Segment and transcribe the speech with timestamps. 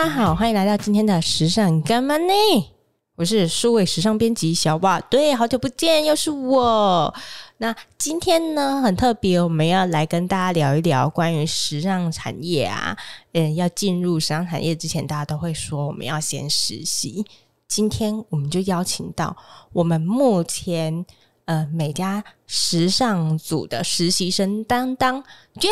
[0.00, 2.32] 大家好，欢迎来到今天的时尚干嘛呢？
[3.16, 7.14] 我是数位时尚编辑小瓦，对，好久不见，又是我。
[7.58, 12.96] 那今天呢，很特别，我们要来跟大家聊一聊关于时尚产业啊。
[13.34, 17.26] 嗯，要进入时尚产业之前，大家都会说我们要先实习。
[17.68, 19.36] 今天我们就邀请到
[19.74, 21.04] 我们目前
[21.50, 25.20] 呃每家时尚组的实习生当当
[25.56, 25.68] Jam。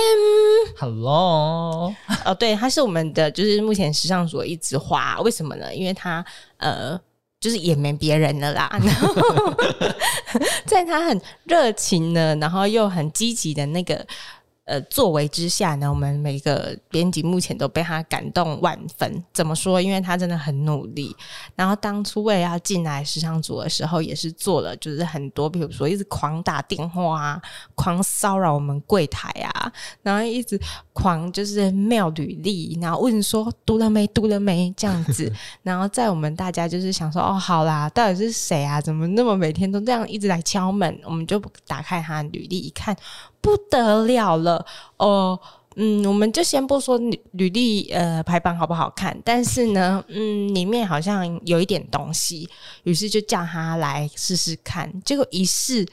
[0.77, 1.95] Hello，
[2.25, 5.21] 哦，对，他是我们的，就是目前时尚组的一枝花。
[5.21, 5.73] 为什么呢？
[5.73, 6.25] 因为他
[6.57, 7.01] 呃。
[7.41, 9.15] 就是也没别人了啦， 然后
[10.67, 14.05] 在他很热情的，然后又很积极的那个。
[14.69, 19.25] 呃，作为之下呢，我们每个编辑目前都被他感动万分。
[19.33, 19.81] 怎么说？
[19.81, 21.17] 因为他真的很努力。
[21.57, 27.43] 然后当初为了要进来时尚组的时候，也是做了就是很多，比如说一直狂打电话啊，
[27.75, 30.61] 狂骚扰我们柜台啊，然后一直
[30.93, 35.33] 狂就是妙履历，然后问说读了没，读了没这样子。
[35.65, 38.79] 然后在我们大家就是想说哦，好啦，到底是谁啊？
[38.79, 41.01] 怎么那么每天都这样一直来敲门？
[41.05, 42.95] 我们就打开他的履历一看。
[43.49, 44.67] 不得了了
[44.99, 45.41] 哦，
[45.77, 52.47] 嗯，我们就先不说履履历呃排版好不好看，但是呢，嗯，里面好像有一点东西，
[52.83, 54.93] 于是就叫他来试试看。
[55.03, 55.87] 结果一试，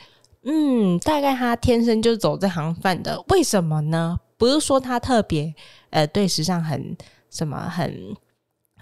[0.44, 3.24] 嗯，大概他天生就走这行饭的。
[3.30, 4.20] 为什么呢？
[4.38, 5.54] 不是说他特别
[5.92, 6.98] 呃对时尚很
[7.30, 8.16] 什么很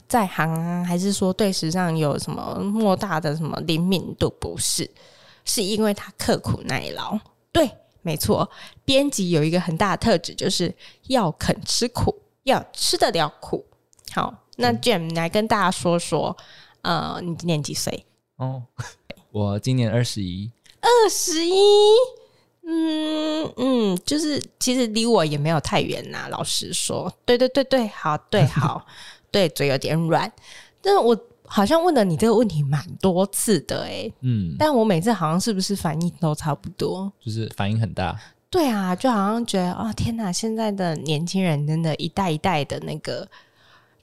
[0.08, 4.34] 在行啊，还是说对时尚有什么莫大的什么灵敏度？
[4.40, 4.90] 不是，
[5.46, 7.20] 是因为他刻苦耐劳。
[7.52, 7.70] 对。
[8.04, 8.48] 没错，
[8.86, 10.72] 编辑有一个很大的特质，就是
[11.08, 13.66] 要肯吃苦，要吃得了苦。
[14.12, 16.38] 好，那 Jam 来跟大家说说，
[16.82, 18.06] 呃，你今年几岁？
[18.36, 18.62] 哦，
[19.32, 20.52] 我今年二十一。
[20.82, 21.56] 二十一，
[22.68, 26.28] 嗯嗯，就是其实离我也没有太远呐。
[26.30, 28.86] 老实说，对对对对，好对好，
[29.32, 30.32] 对嘴有点软，
[30.82, 31.18] 但是我。
[31.56, 37.14] 好像问了你这个问题蛮多次的诶，嗯，但我每次好像是不是反应都差不多？
[37.24, 38.20] 就是反应很大。
[38.50, 43.28] 对啊，就好像觉得哦，天哪，现在的年轻人真的一代一代的那个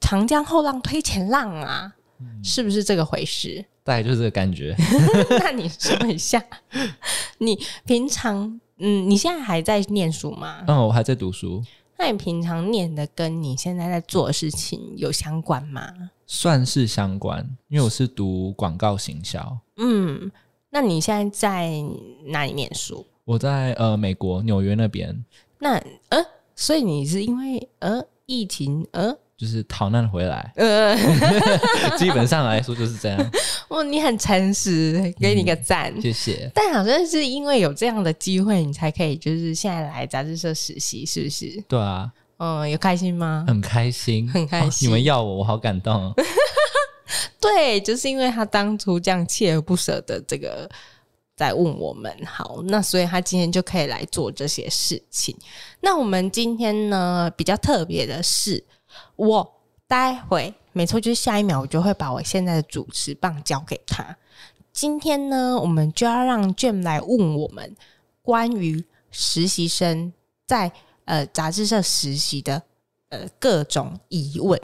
[0.01, 3.65] 长江后浪推前浪啊，嗯、是不是这个回事？
[3.83, 4.77] 大概就是这个感觉。
[5.43, 6.41] 那你说一下，
[7.39, 10.63] 你平常嗯，你现在还在念书吗？
[10.69, 11.61] 嗯，我还在读书。
[11.99, 15.93] 那你平常念的跟你现在在做的事情有相关吗？
[16.33, 19.59] 算是相关，因为我是读广告行销。
[19.79, 20.31] 嗯，
[20.71, 21.73] 那你现在在
[22.27, 23.05] 哪里念书？
[23.25, 25.13] 我在呃美国纽约那边。
[25.59, 25.75] 那
[26.11, 26.25] 呃，
[26.55, 29.13] 所以你是因为呃疫情呃。
[29.37, 30.95] 就是逃难回来，呃，
[31.97, 33.31] 基本上来说就是这样。
[33.69, 36.51] 哦，你很诚实，给你个赞，嗯，谢谢。
[36.55, 41.65] 但好像是因为有这样的机会，你才可以就是现在来杂志社实习，是不是？
[41.67, 42.13] 对啊。
[42.43, 43.45] 嗯，有开心吗？
[43.47, 44.89] 很开心，很开心。
[44.89, 46.11] 哦，你们要我，我好感动。
[47.39, 50.67] 对，就是因为他当初这样锲而不舍的这个
[51.37, 55.37] 在问我们，好，那所以他今天就可以来做这些事情。
[55.81, 58.65] 那我们今天呢，比较特别的是。
[59.17, 64.17] 我待会没错，就是下一秒我就会把我现在的主持棒交给他。
[64.73, 67.77] 今天呢，我们就要让 Jim 来问我们
[68.23, 70.13] 关于实习生
[70.47, 70.73] 在
[71.11, 72.63] 呃杂志社实习的
[73.09, 74.59] 呃各种疑问。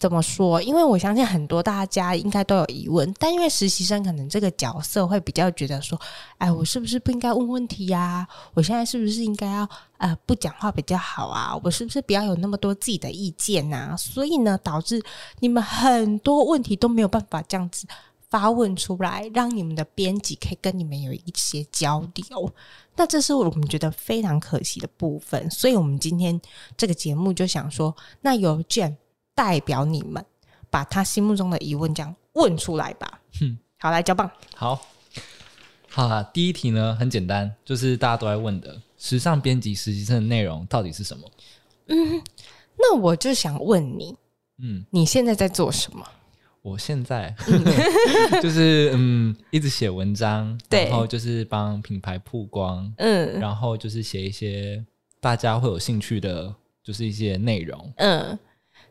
[0.00, 0.60] 怎么说？
[0.60, 5.96] 因为我相信很多大家应该都有疑问，但因为实习生可能这个角色会比较觉得说，
[6.38, 11.56] 哎，我是不是不应该问问题呀、我现在是不是应该要呃不讲话比较好啊？
[11.62, 15.00] 我是不是不要有那么多自己的意见呐、所以呢，导致
[15.38, 17.86] 你们很多问题都没有办法这样子
[18.32, 22.52] 发问出来，让你们的编辑可以跟你们有一些交流。
[22.96, 25.50] 那这是我们觉得非常可惜的部分。
[25.50, 26.40] 所以我们今天
[26.76, 28.96] 这个节目就想说，那由 Jam。
[29.34, 30.22] 代表你们
[30.68, 33.18] 把他心目中的疑问这样问出来吧。
[33.40, 34.30] 嗯，好，来交棒。
[34.54, 34.78] 好，
[35.88, 36.22] 好啊。
[36.34, 41.30] 第一题呢很简单，就是大家都在问的，时尚编辑实习生的内容到底是什么？
[41.86, 42.22] 嗯，
[42.76, 44.14] 那我就想问你，
[44.58, 46.06] 嗯，你现在在做什么？
[46.62, 47.34] 我现在
[48.40, 54.84] 就是嗯，一直写文章，对，然后就是帮品牌曝光，嗯，然后就是写一些
[55.20, 58.38] 大家会有兴趣的，就是一些内容，嗯。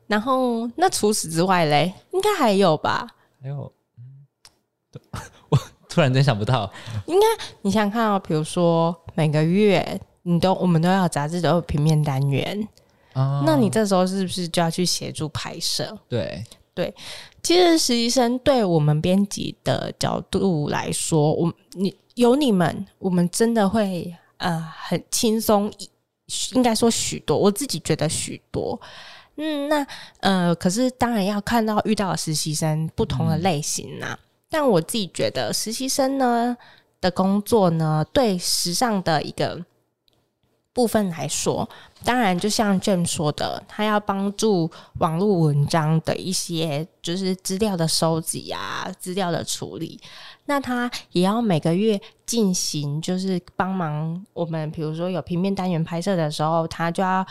[0.07, 3.07] 然后，那除此之外嘞，应该还有吧？
[3.41, 4.25] 还有，嗯，
[5.47, 5.57] 我
[5.87, 6.69] 突然间想不到。
[7.05, 7.25] 应该
[7.61, 12.67] 你想想看哦，比如说每个月你都我们都要杂志都有平面单元，
[13.13, 15.97] 哦，那你这时候是不是就要去协助拍摄？
[16.09, 16.93] 对对，
[17.43, 25.71] 其实实习生对我们编辑的角度来说，我你有你们，我们真的会呃很轻松，
[26.53, 28.79] 应该说许多，我自己觉得许多。
[29.37, 29.87] 嗯，那
[30.19, 34.17] 呃，可是当然要看到遇到实习生不同的类型呐、
[34.49, 36.55] 但我自己觉得实习生呢
[36.99, 39.65] 的工作呢，对时尚的一个
[40.73, 41.67] 部分来说，
[42.05, 49.99] 当然就像娟说的，他要帮助网络文章的一些就是资料的收集啊，资料的处理。
[50.45, 57.25] 那他也要每个月进行，就是帮忙我们，比如说有平面单元拍摄的时候，他就要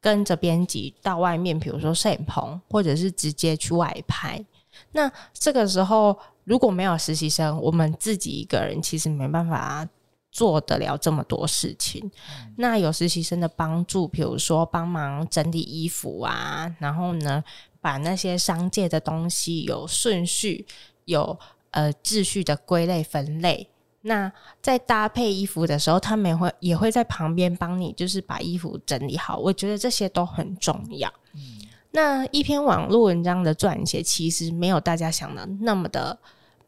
[0.00, 4.44] 跟着编辑到外面，比如说摄影棚，或者是直接去外拍。
[4.92, 9.88] 那这个时候如果没有实习生，我们自己一个人其实没办法。
[10.32, 12.10] 做得了这么多事情，
[12.56, 17.44] 那有实习生的帮助，比如说帮忙整理衣服啊，然后呢，
[17.82, 20.66] 把那些商界的东西有顺序、
[21.04, 21.38] 有
[21.70, 23.68] 呃秩序的归类分类。
[24.04, 29.36] 那在搭配衣服的时候，他们也会也会在旁边帮你，就是把衣服整理好。
[29.38, 31.12] 我觉得这些都很重要。
[31.34, 36.18] 嗯，那一篇网络文章的撰写，其实没有大家想的那么的，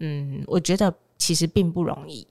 [0.00, 2.24] 嗯，我觉得其实并不容易。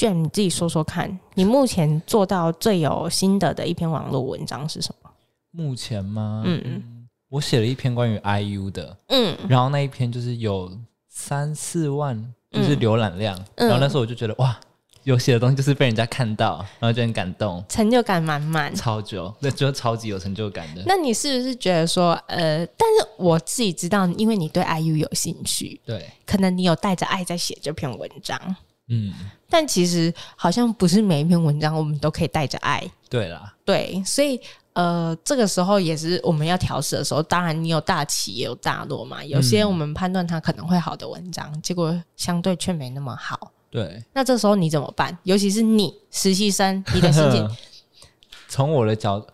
[0.00, 5.10] Jane，你自己说说看，你目前做到最有心得的一篇网络文章是什么？
[5.50, 6.42] 目前吗？
[6.46, 10.72] 嗯嗯，我写了一篇关于 IU 的，嗯，然后那一篇就是有
[11.10, 12.16] 三四万
[12.50, 14.58] 就是浏览量，嗯、然后那时候我就觉得哇，
[15.02, 20.82] 有写的东西就是被人家看到，然后就很感动，成就感满满，超久，那就超级有成就感的。
[20.86, 28.56] 那你是不是觉得说，呃，但是我自己知道，因为你对 IU 有兴趣，对，可能你有带着爱在写这篇文章。
[28.92, 29.14] 嗯，
[29.48, 32.82] 但其实好像不是每一篇文章我们都可以带着爱。
[33.08, 34.40] 对啦，对，所以
[34.72, 37.22] 呃，这个时候也是我们要调试的时候。
[37.22, 39.24] 当然，你有大起也有大落嘛。
[39.24, 43.52] 有些我们判断它可能会好的文章，嗯、结果相对却没那么好。
[43.70, 45.16] 对，那这时候你怎么办？
[45.22, 47.48] 尤其是你实习生，你的心情。
[48.48, 49.28] 从我的角度，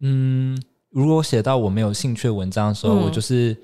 [0.00, 3.54] 嗯，如果写到我没有兴趣的文章的时候，嗯、我就是。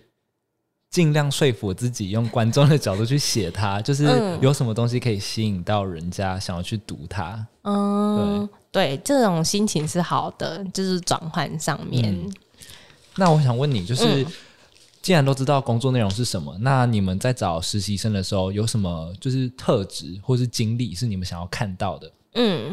[0.91, 4.05] 尽量说服我自己，用观众的角度去写它， 就是
[4.41, 7.47] 有什么东西可以吸引到人家想要去读它。
[7.63, 12.15] 嗯，对，对，这种心情是好的，就是转换上面。
[12.15, 12.33] 嗯，
[13.17, 14.27] 那我想问你，就是
[15.03, 22.11] 既然都知道工作内容是什么，那你们在找实习生的时候，有什么就是特质或是经历是你们想要看到的？
[22.35, 22.73] 嗯，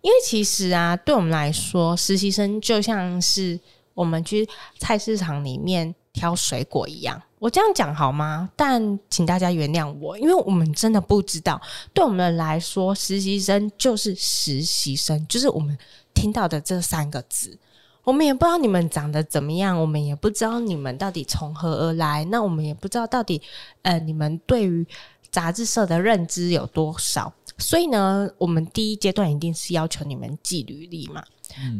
[0.00, 3.58] 因为其实啊，对我们来说，实习生就像是
[3.94, 4.48] 我们去
[4.78, 7.20] 菜市场里面挑水果一样。
[7.38, 8.48] 我这样讲好吗？
[8.54, 11.60] 但请大家原谅我，因为我们真的不知道。
[11.92, 15.76] 对我们来说，实习生就是实习生，就是我们
[16.14, 17.58] 听到的这三个字。
[18.04, 22.24] 我们也不知道你们长得怎么样，我们也不知道你们到底从何而来。
[22.26, 23.40] 那我们也不知道到底，
[23.82, 24.86] 呃，你们对于
[25.30, 27.32] 杂志社的认知有多少。
[27.58, 31.22] 所以呢，我们第一阶段一定是要求你们寄履历嘛。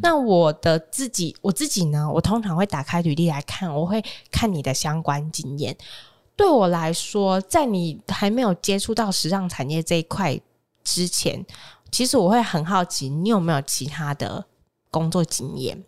[0.03, 5.77] 那我的自己，我自己呢，我通常会打开履历来看，我会看你的相关经验。
[6.35, 10.41] 对我来说，在你还没有接触到时尚产业这一块
[10.83, 11.45] 之前，
[11.91, 14.45] 其实我会很好奇，你有没有其他的
[14.91, 15.85] 工作经验。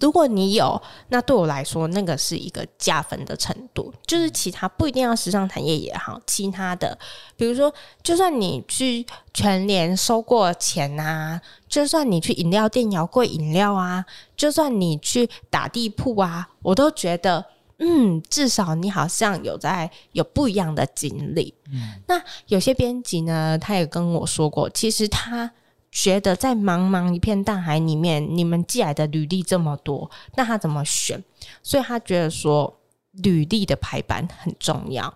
[0.00, 3.92] 如果你有，那对我来说，那个是一个加分的程度。
[4.06, 6.98] 就是其他不一定要时尚产业也好，其他的，
[7.36, 9.04] 比如说，就算你去
[9.34, 14.04] 全联收过钱啊，就算你去饮料店摇过饮料啊，
[14.36, 17.44] 就算你去打地铺啊，我都觉得，
[17.78, 21.54] 嗯，至少你好像有在有不一样的经历。
[21.70, 25.52] 嗯，那有些编辑呢，他也跟我说过，其实他。
[25.90, 31.22] 觉得在茫茫一片大海里面，你们寄来的履历这么多，那他怎么选？
[31.62, 32.80] 所以他觉得说
[33.22, 35.12] 履历的排版很重要，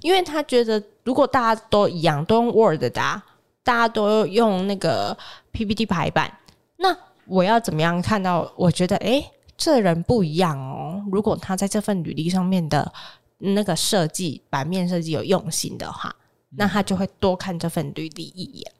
[0.00, 3.22] 因为他觉得如果大家都一样，都用 Word 的，大
[3.64, 5.16] 家都用那个
[5.52, 6.38] PPT 排版，
[6.76, 8.50] 那我要怎么样看到？
[8.56, 11.02] 我觉得诶，这人不一样哦。
[11.12, 12.90] 如果他在这份履历上面的
[13.38, 16.14] 那个设计版面设计有用心的话，
[16.56, 18.72] 那他就会多看这份履历一眼。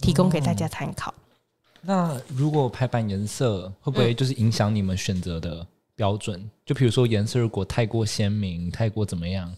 [0.00, 1.14] 提供给大家参考。
[1.16, 1.24] 嗯。
[1.82, 5.66] 那如果排版颜色会不会就是影响你们选择的
[5.96, 6.38] 标准？
[6.38, 9.50] 嗯、就比如说颜色如果太过鲜明，太过怎么样？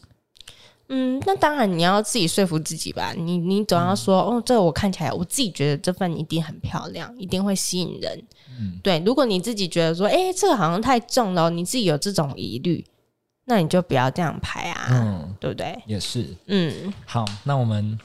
[0.88, 3.12] 嗯，那当然你要自己说服自己吧。
[3.16, 8.22] 你你总要说，嗯、哦，这个我看起来，我自己觉得这份一定很漂亮，一定会吸引人。
[8.60, 9.00] 嗯，对。
[9.00, 12.84] 如果你自己觉得说，哎，这个好像太重了，你自己有这种疑虑，
[13.46, 14.88] 那你就不要这样排啊。
[14.90, 15.82] 嗯，对不对？
[15.86, 16.28] 也是。
[16.46, 17.98] 嗯，好，那我们。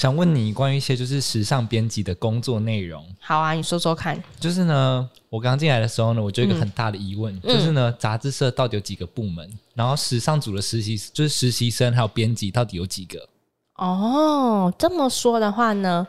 [0.00, 3.06] 想问你关于一些就是时尚编辑的工作内容。
[3.20, 4.18] 好啊，你说说看。
[4.38, 9.46] 就是呢，我刚进来的时候呢，我就有一个很大的疑问，嗯、就是呢，杂志社到底有几个部门？
[9.74, 13.28] 然后时尚组的实习就是实习生还有编辑到底有几个？
[13.74, 16.06] 哦，这么说的话呢，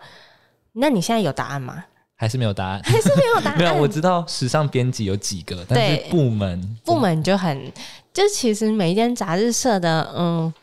[0.72, 1.84] 那你现在有答案吗？
[2.16, 3.58] 还是没有答案，还是没有答案。
[3.60, 7.70] 没有，我知道时尚编辑有几个，但是部门部门就很，
[8.14, 10.54] 就其实每一间杂志社的，嗯，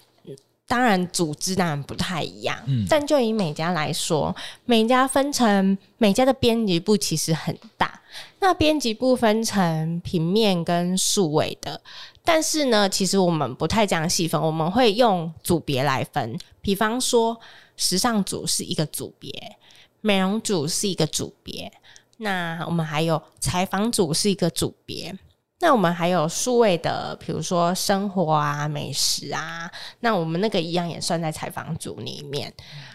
[0.68, 8.00] 当然组织当然不太一样，嗯，但就以每家来说，每家分成每家的编辑部其实很大，
[8.38, 11.80] 那编辑部分成平面跟数位的，
[12.22, 17.40] 但是呢，其实我们不太这样细分，我们会用组别来分，比方说
[17.76, 19.56] 时尚组是一个组别。
[20.00, 21.72] 美容组是一个组别，
[22.18, 25.12] 那我们还有采访组是一个组别，
[25.60, 32.52] 那我们还有数位的，比如说生活啊、美食啊，那我们那个一样也算在采访组里面。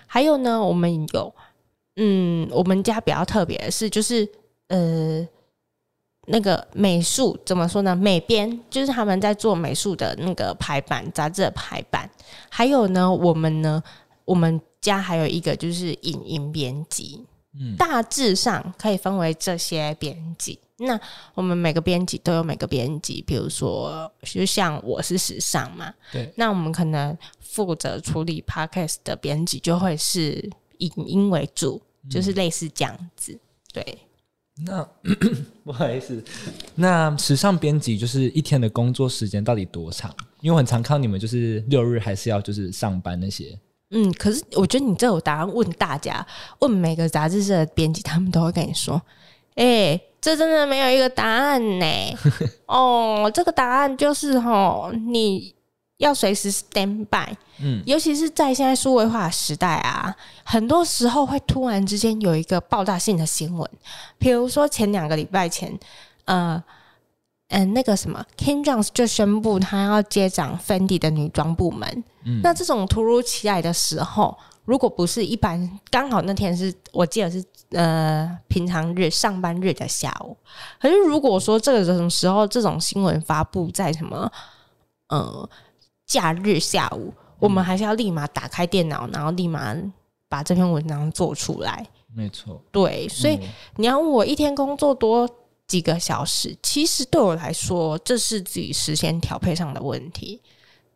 [0.07, 1.35] 还有呢，我们有，
[1.95, 4.27] 嗯，我们家比较特别的是，就是
[4.67, 5.27] 呃，
[6.27, 7.95] 那个美术怎么说呢？
[7.95, 12.09] 美编就是他们在做美术的那个排版，杂志的排版。
[12.49, 13.83] 还有呢，我们呢，
[14.25, 14.61] 我们。
[14.83, 17.25] 家还有一个就是影音编辑，
[17.57, 20.59] 嗯，大致上可以分为这些编辑。
[20.85, 20.99] 那
[21.33, 26.31] 我们每个编辑都有每个编辑，比如说，就像我是时尚嘛，对。
[26.35, 33.33] 那我们可能负责处理 Podcast 的编辑就会是以音为主，就是类似这样子。
[33.33, 33.39] 嗯、
[33.73, 33.97] 对。
[34.65, 34.87] 那
[35.65, 36.23] 不好意思，
[36.75, 40.13] 那时尚编辑就是一天的工作时间到底多长？
[40.41, 43.57] 因为我很常看你们就是六日还是要就是上班那些。
[43.89, 46.25] 嗯，可是我觉得你这有答案问大家，
[46.59, 49.01] 问每个杂志社的编辑，他们都会跟你说
[49.55, 51.85] ：“哎、欸，这真的没有一个答案呢。
[52.65, 55.53] 哦，这个答案就是吼，你
[55.97, 57.35] 要随时 stand by。
[57.61, 60.15] 嗯，尤其是在现在数位化的时代啊，
[60.45, 63.69] 很多时候会突然之间有一个爆炸性的新闻，
[64.17, 65.77] 比如说前两个礼拜前，
[66.23, 66.63] 呃。
[67.49, 72.03] 嗯，那个什么，Kim Jones 就宣布他要接掌 Fendi 的女装部门。
[72.25, 80.37] 嗯，那这种突如其来的时候，如果不是一般，刚好那天是我记得是呃平常日上班日的下午。
[80.79, 84.31] 可是如果说这个时候这种新闻发布在什么
[85.09, 85.49] 呃
[86.05, 89.75] 假日下午，我们还是要立马打开电脑，然后立马
[90.29, 91.85] 把这篇文章做出来。
[92.15, 93.39] 没错，对，所以
[93.77, 95.27] 你要问我一天工作多
[95.65, 100.39] 几个小时，其实对我来说，这是自己时间调配上的问题。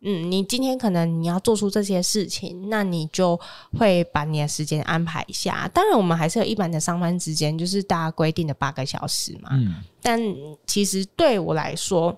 [0.00, 3.38] 嗯，你今天可能你要做出这些事情，那你就
[3.78, 5.68] 会把你的时间安排一下。
[5.74, 9.50] 当然，我们还是有一般的上班时间，就是大家规定的八个小时嘛。
[9.52, 10.20] 嗯，但
[10.66, 12.16] 其实对我来说，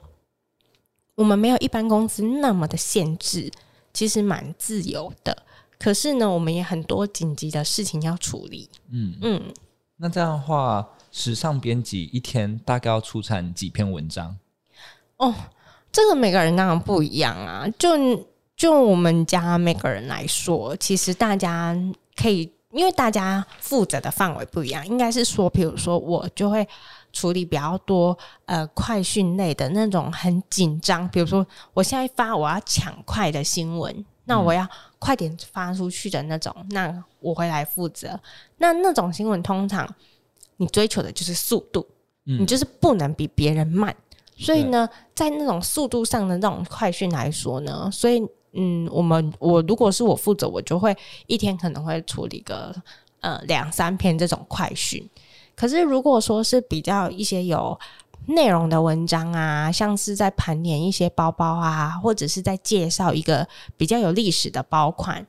[1.15, 3.51] 我们没有一般公司那么的限制，
[3.93, 5.45] 其实蛮自由的。
[5.79, 8.69] 可是呢，我们也很多紧急的事情要处理。
[8.91, 9.43] 嗯嗯，
[9.97, 10.89] 那这样的话。
[11.13, 14.37] 时尚编辑一天大概要出产几篇文章？
[15.17, 15.35] 哦，
[15.93, 17.67] 这个每个人当然不一样啊。
[17.79, 17.89] 就
[18.57, 21.77] 就我们家每个人来说，其实大家
[22.17, 26.67] 可以，因为大家负责的范围不一样，应该是说，比如说我就会
[27.13, 28.17] 处理比较多
[28.47, 34.69] 呃快讯类的那种很紧张，比如说我现在发我要抢快的新闻，那我要
[34.99, 38.19] 快点发出去的那种，那我会来负责。
[38.59, 39.89] 那那种新闻通常。
[40.63, 41.87] 你追求的就是速度，
[42.27, 43.97] 嗯，你就是不能比别人慢。
[44.41, 52.75] 所以呢，在那种速度上的那种快讯来说呢，所以嗯，我们我如果是我负责，我就会一天可能会处理个
[53.21, 55.07] 呃两三篇这种快讯。
[55.55, 57.79] 可是如果说是比较一些有
[58.29, 65.27] 内容的文章啊，像是在盘点一些包包啊，或者是在介绍一个比较有历史的包款，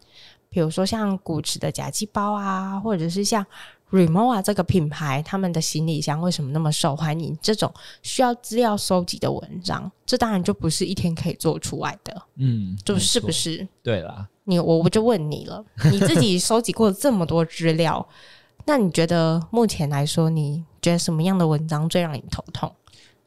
[0.50, 3.46] 比如说像古驰的假鸡包啊，或者是像。
[3.91, 7.38] Rimowa 这个品牌，他们的行李箱为什么那么受欢迎？
[7.41, 7.71] 这种
[8.01, 12.21] 需要资料收集的文章，这当然就不是一天可以做出来的。
[12.38, 13.67] 嗯，就是不是？
[13.83, 18.07] 对啦，你我我就问你了，你自己收集过这么多资料，
[18.65, 22.74] 那你觉得目前来说，你觉得什么样的文章最让你头痛？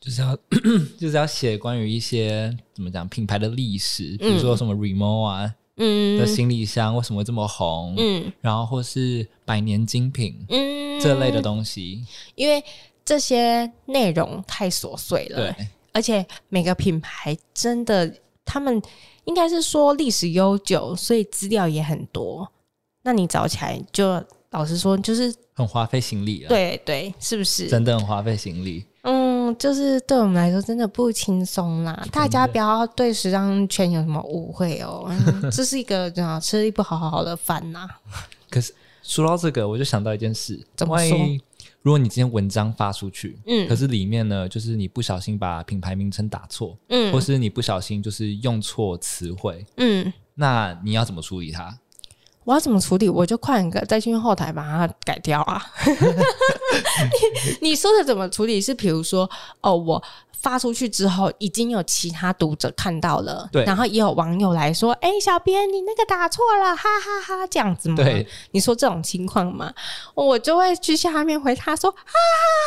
[0.00, 0.36] 就是要
[0.98, 5.46] 就是要写关于一些怎么讲品牌的历史，比如说什么 Rimowa。
[5.46, 7.94] 嗯，的行李箱为什么会这么红？
[7.96, 12.04] 嗯，然后或是百年精品，嗯，这类的东西，
[12.34, 12.62] 因为
[13.04, 18.14] 这些内容太琐碎了，对，而且每个品牌真的，
[18.44, 18.80] 他们
[19.24, 22.50] 应该是说历史悠久，所以资料也很多。
[23.02, 26.48] 那你找起来就老实说，就是很花费行李了。
[26.48, 27.68] 对对，是不是？
[27.68, 28.84] 真的很花费心力。
[29.50, 32.06] 嗯，就是对我们来说真的不轻松啦。
[32.10, 35.10] 大家不要对时尚圈有什么误会哦，
[35.52, 37.88] 这是一个啊吃力不好好的饭呐。
[38.50, 41.18] 可是说到这个，我就想到一件事，怎么说？
[41.82, 51.78] 如果你今天文章发出去，嗯，可是里面呢，就是你不小心把品牌名称打错，嗯，或是你不小心就是用错词汇，嗯，那你要怎么处理它？
[52.44, 53.08] 我要怎么处理？
[53.08, 55.62] 我就快点再去后台把它改掉啊！
[57.60, 58.60] 你 你说的怎么处理？
[58.60, 59.28] 是比如说，
[59.60, 60.02] 哦，我。
[60.44, 67.96] 发出去之后，已经有其他读者看到了，对，然后也有网友来说：“哎、欸，小编，你那个打错了，哈哈哈，哈！”这样子吗？
[67.96, 69.72] 对，你说这种情况吗？
[70.12, 72.12] 我就会去下面回他说：“哈哈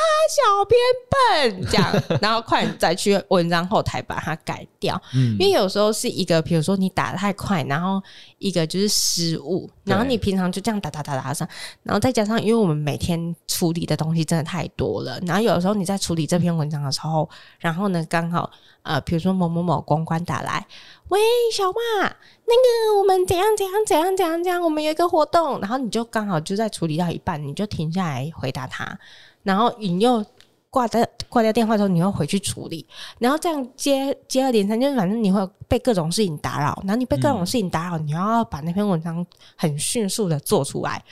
[0.02, 5.02] 哈，小编笨。”这样，然后快点再去文章后台把它改掉。
[5.14, 8.02] 嗯，因为有时候是一个，比如说你打得太快，然后
[8.38, 11.48] 一个就是失误，然后你平常就这样打打打打上，
[11.84, 17.30] 然后再加上，因为我们每天处理的东西真的太多了，然后有的时候你在处理这篇文章的时候。
[17.60, 18.50] 然后呢，刚好
[18.84, 20.66] 呃，比如说某某某公关打来，
[21.10, 21.20] 喂，
[21.52, 22.08] 小马，
[22.46, 22.54] 那
[22.94, 28.98] 个我们怎样怎样怎样怎样怎样，我们有一个活动，然后你就刚好就在处理到一半，你就停下来回答他，
[29.44, 30.24] 然后你又
[30.70, 32.86] 挂掉挂掉电话之后，你要回去处理，
[33.20, 41.04] 然后这样接接二连三，就是反正你会被各种事情打扰，然后你被各种事情打扰，嗯、你要把那篇文章很迅速的做出来。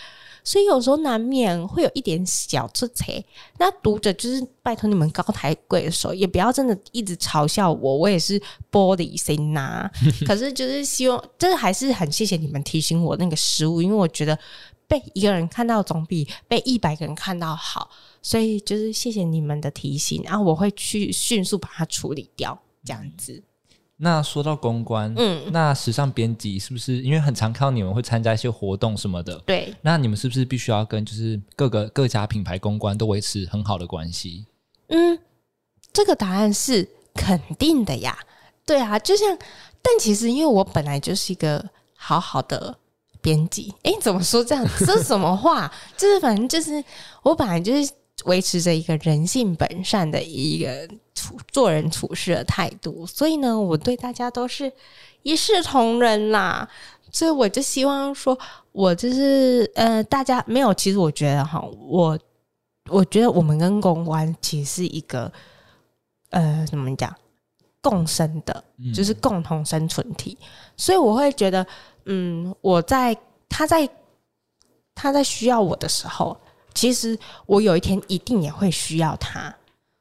[0.47, 3.05] 所以有时候难免会有一点小出错，
[3.57, 8.39] 那读者就是拜托你们高抬贵手，也不要真的一直嘲笑我，我也是
[8.71, 9.91] 玻璃心呐、啊。
[10.27, 14.37] 可是就是希望，真的还是很谢谢你们提醒我那个失误，因为我觉得
[14.87, 17.89] 被一个人看到总比被一百个人看到好，
[18.21, 23.43] 所以就是谢谢你们的提醒，然后我会去迅速把它处理掉，这样子。
[23.97, 29.37] 那说到公关，嗯，那时尚编辑是不是因为很常看到你们会参加一些活动什么的？
[29.45, 34.45] 对，那你们是不是必须要跟就是各个各家品牌公关都维持很好的关系？
[34.89, 35.17] 嗯，
[35.93, 38.19] 这个答案是肯定的呀。
[38.65, 39.29] 对啊，就像，
[39.81, 41.63] 但其实因为我本来就是一个
[41.95, 42.77] 好好的
[43.25, 44.63] 编辑，诶，怎么说这样？
[44.77, 45.71] 这是什么话？
[45.97, 46.83] 就是反正就是
[47.23, 47.91] 我本来就是。
[48.23, 54.71] 维持着一个人性本善的一个处做人处事的态度，所以呢，我对大家都是
[55.21, 56.67] 一视同仁啦。
[57.11, 58.35] 所以我就希望说，
[58.71, 60.73] 我就是呃，大家没有。
[60.73, 62.17] 其实我觉得哈，我
[62.89, 65.31] 我觉得我们跟公关其实是一个
[66.29, 67.13] 呃，怎么讲，
[67.81, 70.37] 共生的，就是共同生存体。
[70.39, 70.47] 嗯。
[70.77, 71.67] 所以我会觉得，
[72.05, 73.15] 嗯，我在
[73.49, 73.89] 他在
[74.93, 76.37] 他在需要我的时候。
[76.73, 79.55] 其实我有一天一定也会需要他，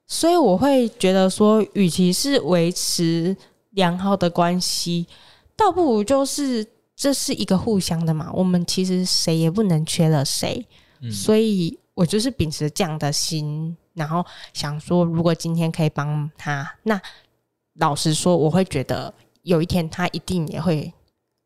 [0.08, 3.36] 所以我会觉得说，与其是维持
[3.70, 5.06] 良好的关系，
[5.54, 8.28] 倒不如就是这是一个互相的嘛。
[8.34, 10.66] 我们其实谁也不能缺了谁，
[11.00, 17.00] 嗯，所以我就是秉持这样的心，然后想说，如果今天可以帮他，那
[17.74, 20.92] 老实说，我会觉得有一天他一定也会。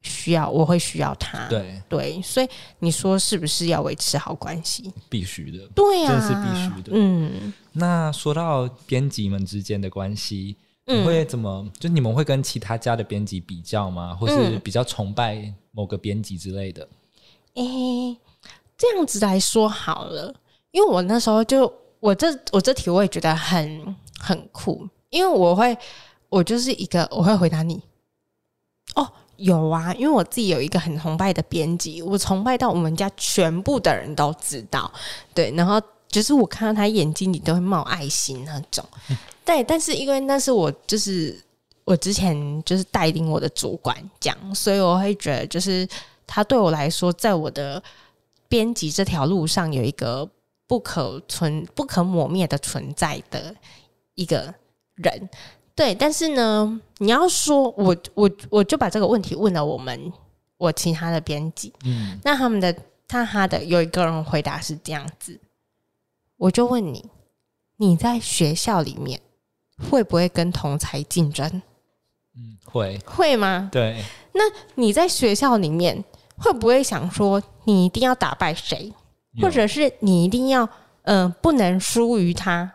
[0.03, 1.49] 需要，我会需要他。
[1.49, 4.93] 对对，所以你说是不是要维持好关系？
[5.09, 6.93] 必须的，对呀、啊，这是必须的。
[6.95, 10.57] 嗯，那说到编辑们之间的关系，
[10.87, 11.63] 你会怎么？
[11.65, 14.15] 嗯、就你们会跟其他家的编辑比较吗？
[14.15, 16.89] 或是比较崇拜某个编辑之类的？
[17.55, 18.19] 诶、嗯欸，
[18.77, 20.35] 这样子来说好了，
[20.71, 25.77] 因为我那时候就我这我这题我也觉得很很酷，因为我会
[26.29, 27.83] 我就是一个我会回答你
[28.95, 29.13] 哦。
[29.39, 34.93] 有啊，因为我自己有一个很崇拜的编辑，我崇拜到我们家全部的人都知道。
[35.33, 38.85] 对，然后就是我看到他眼睛里都会冒爱心那种。
[39.11, 41.41] 嗯、 对，但是因为那是我就是
[41.85, 45.89] 我之前就是带领我的主管讲，所以我会觉得就是
[46.27, 47.81] 他对我来说，在我的
[48.49, 50.29] 编辑这条路上有一个
[50.67, 53.55] 不可存、不可磨灭的存在的
[54.17, 54.53] 一个
[54.97, 55.29] 人。
[55.79, 60.13] 对，但是呢，你要说我我我就把这个问题问了我们
[60.57, 62.75] 我其他的编辑，嗯，那他们的
[63.07, 65.41] 他他的有一个人回答是这样子，
[66.37, 67.09] 我就问你，
[67.77, 69.21] 你在学校里面
[69.89, 71.47] 会不会跟同才竞争？
[72.35, 73.69] 嗯，会会吗？
[73.71, 74.43] 对，那
[74.75, 76.03] 你在学校里面
[76.37, 78.93] 会不会想说你一定要打败谁，
[79.41, 80.69] 或者是你一定要
[81.03, 82.75] 嗯、呃、不能输于他？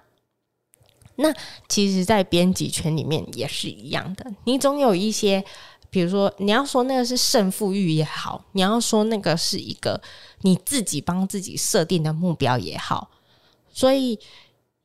[1.16, 1.34] 那
[1.68, 4.26] 其实，在编辑圈里面也是一样的。
[4.46, 5.44] 你总有一些，
[5.90, 10.02] 比如说，你要说那个是胜负欲也好，你要说那个是一个
[10.42, 13.12] 你自己帮自己设定的目标也好，
[13.72, 14.20] 所以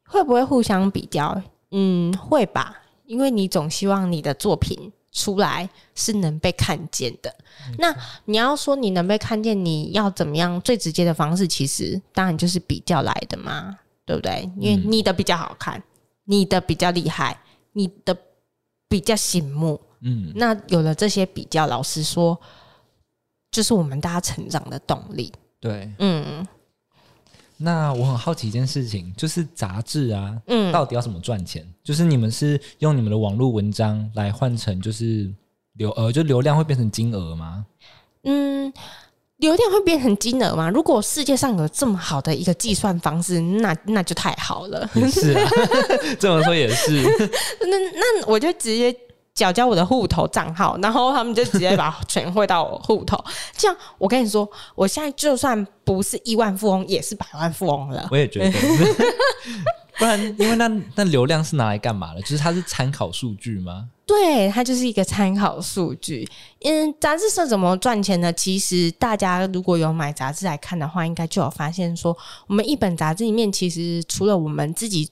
[0.04, 1.40] 会不会互相比较？
[1.70, 2.82] 嗯，会吧。
[3.06, 7.34] 因为你总希望你的作品出来是能被看见的。
[7.78, 10.60] 那你要说你能被看见，你要怎么样？
[10.60, 14.50] 最直接的方式，其实当然就是比较来的嘛，对不对？
[14.60, 15.82] 因为你的比较好看。
[16.30, 17.40] 你的比较厉害，
[17.72, 18.14] 你的
[18.86, 22.38] 比较醒目，嗯，那有了这些比较，老实说，
[23.50, 25.32] 就是我们大家成长的动力。
[25.58, 26.46] 对，嗯。
[27.56, 31.66] 那我很好奇一件事情，就是杂志啊，嗯，到底要怎么赚钱？
[31.82, 35.32] 就是你们是用你们的网络文章来换成，就是
[35.72, 37.64] 流呃，就流量会变成金额吗？
[38.24, 38.70] 嗯，
[39.38, 40.68] 流量会变成金额吗？
[40.68, 44.88] 如果世界上有这么好的一个计算方式，那那就太好了。
[45.10, 45.50] 是啊，
[46.18, 47.02] 这么说也是。
[47.60, 48.94] 那那我就直接
[49.34, 53.16] 缴交我的户头账号，然后他们就直接把钱汇到我户头。
[53.56, 58.08] 这样，我跟你说，我现在就算不是亿万富翁，也是百万富翁了。
[58.10, 58.52] 我也觉得。
[59.98, 62.20] 不然，因为那那流量是拿来干嘛的？
[62.22, 63.88] 就是它是参考数据吗？
[64.06, 66.26] 对，它就是一个参考数据。
[66.62, 68.32] 嗯，杂志社怎么赚钱呢？
[68.32, 75.10] 其实大家如果有买杂志来看的话，应该就有发现说，我们一本杂志里面，其实除了我们自己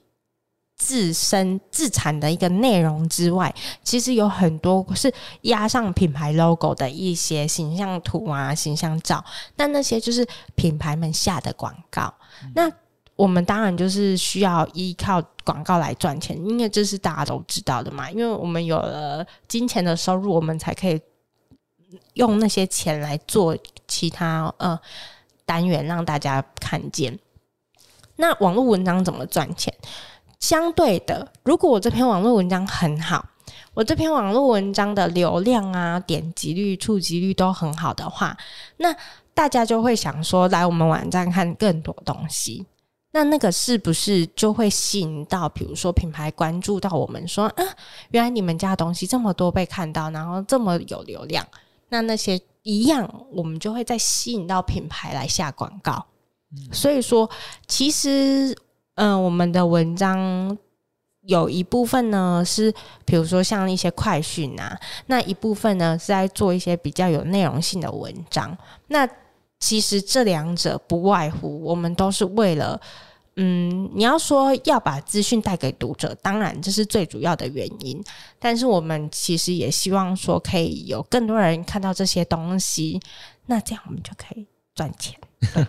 [0.79, 9.23] 自身自产的一个内容之外，其实有很多是压上品牌 logo 的一些形象图啊、形象照。
[9.57, 12.15] 那那些就是品牌们下的广告。
[12.45, 12.73] 嗯、那
[13.17, 18.11] 我们当然就是需要依靠广告来赚钱，因为这是大家都知道的嘛。
[18.11, 21.01] 因为我们有了金钱的收入，我们才可以
[22.15, 23.57] 用那些钱来做
[23.89, 24.79] 其他呃
[25.45, 27.19] 单元，让大家看见。
[28.17, 29.73] 那网络文章怎么赚钱？
[30.39, 33.25] 相对的，如果我这篇网络文章很好，
[33.73, 38.37] 我这篇网络文章的流量啊、点击率、触及率都很好的话，
[38.77, 38.95] 那
[39.33, 42.67] 大家就会想说，来我们网站看更多东西。
[43.17, 47.65] 那那个是不是就会吸引到，比如说品牌关注到我们说，啊，
[48.11, 51.43] 原来你们家的东西这么多被看到，然后这么有流量，
[51.89, 56.05] 那那些一样，我们就会再吸引到品牌来下广告。
[56.53, 56.69] 嗯。
[56.71, 57.31] 所以说，
[57.67, 58.55] 其实，
[58.97, 60.59] 嗯、呃，我们的文章
[61.23, 62.71] 有一部分呢是，
[63.07, 68.55] 比如说像一些快讯啊，那一部分呢是在做一些比较有内容性的文章。
[68.89, 69.09] 那
[69.59, 72.79] 其实这两者不外乎，我们都是为了。
[73.37, 78.03] 嗯，你要说要把资讯带给读者，当然这是最主要的原因。
[78.39, 82.99] 但是我们其实也希望说，可以有更多人看到这些东西，
[83.45, 85.15] 那这样我们就可以赚钱。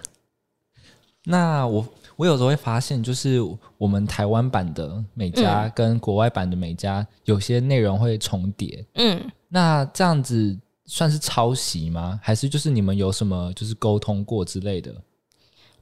[1.25, 3.41] 那我我有时候会发现，就是
[3.77, 8.85] 我们台湾版的美家跟国外版的美家，有些内容会重叠。
[8.93, 12.17] 嗯，那这样子算是抄袭吗？
[12.23, 14.95] 还是就是你们有什么就是沟通过之类的？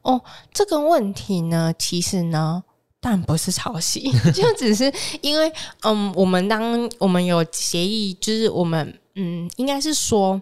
[0.06, 0.22] 哦，
[0.54, 2.64] 这个问题呢，其实呢，
[3.02, 10.40] 但不是抄袭， 就只是因为，嗯，我们当我们有协议，就是我们，嗯，应该是说，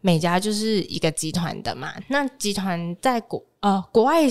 [0.00, 1.92] 每家就是一个集团的嘛。
[2.08, 4.22] 那集团在国呃国外，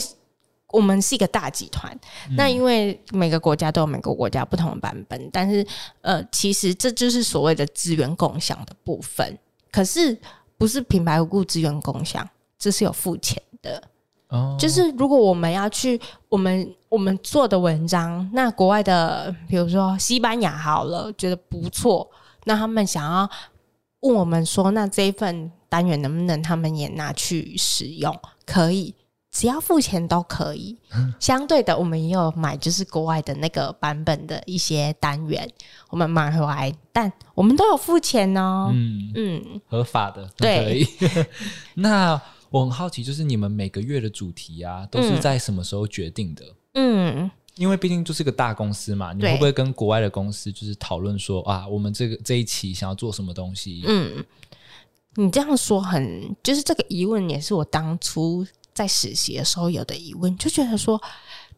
[0.69, 1.95] 我们是一个大集团。
[2.27, 2.35] 嗯。
[2.35, 5.63] 那因为每个国家都有每个国家不同的版本，但是
[6.01, 9.37] 呃，其实这就是所谓的资源共享的部分。
[9.71, 10.17] 可是
[10.57, 13.90] 不是平白无故资源共享，这是有付钱的。
[14.57, 22.09] 就是如果我们要去我们我们做的文章，那国外的比如说西班牙好了，觉得不错，
[22.45, 23.29] 那他们想要
[24.01, 28.17] 问我们说，那这一份单元能不能他们也拿去使用？
[28.45, 28.95] 可以，
[29.31, 30.77] 只要付钱都可以。
[31.19, 35.45] 相对的，我们也有买就是国外的那个版本的一些单元，
[35.89, 38.71] 我们买回来，但我们都有付钱哦。
[38.73, 40.87] 嗯嗯，合法的，对。
[41.75, 42.21] 那。
[42.51, 46.45] 我很好奇，就是你们每个月的主题啊，都是在什么时候决定的？
[46.73, 53.83] 嗯，因为毕竟就是个大公司嘛，你会不会跟国外的公司就是讨论说啊，我们这个这一期想要做什么东西？
[53.87, 54.23] 嗯，
[55.15, 61.01] 你这样说很，就是这个疑问也是我当初在实习的时候有的疑问，就觉得说，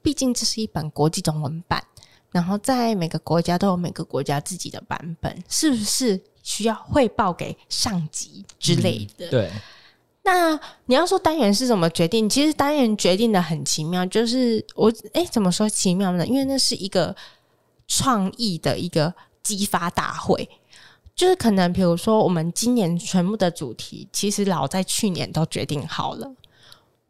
[0.03, 1.84] 毕竟这是一本国际中文版，
[2.29, 9.27] 然后在每个国家都有每个国家自己的版本，是不是需要汇报给上级之类的？
[9.27, 9.51] 嗯，对。
[10.26, 12.30] 那你要说单元是怎么决定？
[12.30, 16.26] 其实单元决定的很奇妙，就是我哎，怎么说奇妙呢？
[16.26, 17.14] 因为那是一个
[17.88, 20.48] 创意的一个激发大会，
[21.14, 26.34] 就是可能比如说我们今年全部的主题，其实老在去年都决定好了。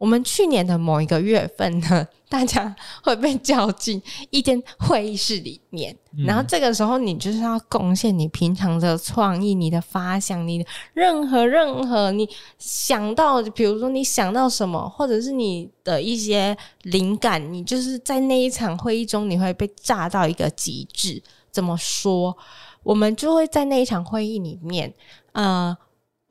[0.04, 21.22] 我们去年的某一个月份呢，大家会被叫进一间会议室里面，嗯，然后这个时候你就是要贡献你平常的创意、你的发想、你的任何任何你想到，比如说你想到什么，或者是你的一些灵感，你就是在那一场会议中，你会被炸到一个极致。
[21.50, 22.36] 怎么说？
[22.82, 24.92] 我们就会在那一场会议里面，
[25.32, 25.74] 呃。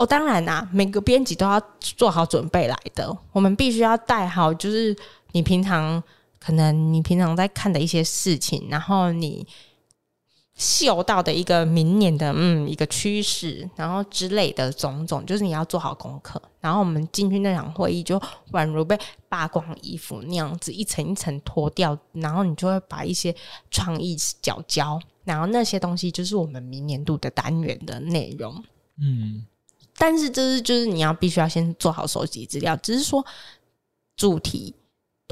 [0.04, 3.18] 哦，当然啦，每个编辑都要做好准备来的。
[3.32, 4.94] 我们必须要带好，就是
[5.32, 6.04] 你平常
[6.42, 9.48] 可能你平常在看的一些事情，然后你
[10.56, 16.42] 嗅到的一个明年的嗯一个趋势，然后之类的种种，就是你要做好功课。
[16.60, 23.34] 然后我们进去那场会议，就宛如被扒光衣服那样子，一层一层脱掉，然后你就会把一些
[23.72, 28.62] 创意缴交，然后那些东西就是我们明年度的单元的内容。
[29.00, 29.46] 嗯。
[29.98, 33.24] 但是这是就是你要必须要先做好收集资料，只是说
[34.18, 34.74] 主题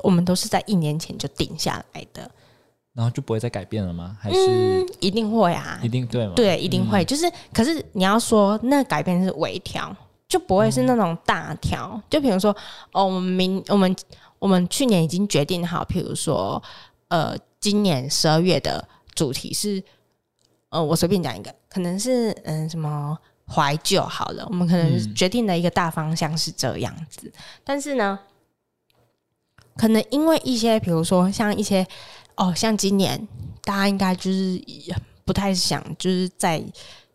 [0.03, 2.29] 我们都是在一年前就定下来的，
[2.93, 4.15] 然后就不会再改变了吗？
[4.21, 5.79] 还是、嗯、一定会啊？
[5.83, 6.33] 一定对吗？
[6.35, 7.03] 对，一定会。
[7.03, 9.93] 嗯、就是可是你要说那改变是微调，
[10.27, 11.91] 就不会是那种大调。
[11.93, 12.55] 嗯、就比如说
[12.91, 13.95] 哦，我们明我们
[14.39, 16.61] 我们去年已经决定好，比如说
[17.07, 19.83] 呃，今年十二月的主题是
[20.69, 23.17] 呃，我随便讲一个，可能是嗯、呃、什么。
[23.53, 27.33] 怀旧好了，我们可能决定的一个大方向是这样子，嗯、
[27.65, 28.17] 但是呢，
[29.75, 31.85] 可能因为一些，比如说像一些
[32.35, 33.27] 哦，像今年
[33.63, 34.61] 大家应该就是
[35.25, 36.63] 不太想，就是在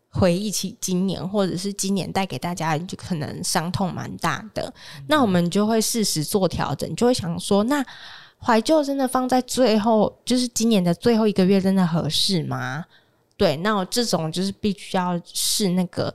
[0.09, 7.83] 回忆起今年，或者是今年带给大家就可能伤痛蛮大的，嗯、那我们就会适时做调整，就会想说，那
[8.39, 12.85] 怀旧真的放在最后，就是今年的最后一个月，真的合适吗？
[13.37, 16.13] 对，那我这种就是必须要是那个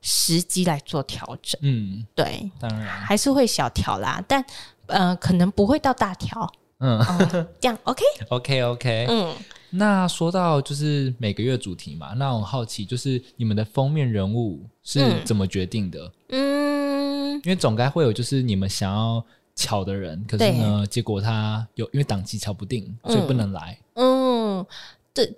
[0.00, 1.60] 时机来做调整。
[1.62, 4.42] 嗯，对，当然还是会小调啦，但
[4.86, 6.50] 呃，可能不会到大调。
[6.78, 8.62] 嗯，嗯， 这样 OK，OK，OK。
[8.62, 9.04] okay?
[9.04, 9.06] Okay, okay.
[9.10, 9.34] 嗯，
[9.70, 16.10] 那说到就是每个月主题嘛，那我好奇就是你们的封面人物是怎么决定的？
[16.28, 19.22] 嗯，因为总该会有就是你们想要
[19.54, 23.76] 巧的人，可是呢，结果他有因为档期乔不定，所以不能来。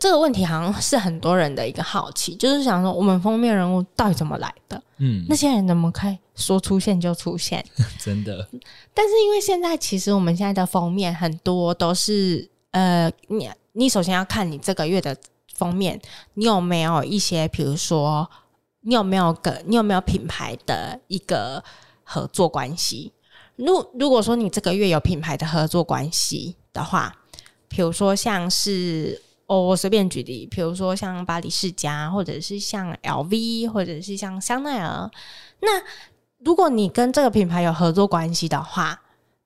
[0.00, 4.82] 这个问题好像是很多人的一个好奇，就是想说我们封面人物到底怎么来的？
[4.98, 7.64] 嗯，那些人怎么可以说出现就出现？
[7.98, 8.48] 真的。
[8.94, 15.16] 但是因为现在其实我们现在的封面很多都是呃，你你首先要看你这个月的
[15.54, 16.00] 封面，
[16.34, 18.30] 你有没有一些，比如说
[18.82, 21.62] 你有没有个你有没有品牌的一个
[22.04, 23.12] 合作关系？
[23.56, 27.14] 如如果说你这个月有品牌的合作关系的话，
[27.68, 29.20] 比如说像是。
[29.52, 35.10] 哦，我随便举例，比如说像巴黎世家，或者是像 LV，或者是像香奈儿。
[35.60, 35.68] 那
[36.38, 39.02] 如果你跟这个品牌有合作关系的话，